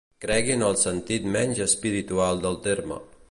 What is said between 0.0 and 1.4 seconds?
Cregui en el sentit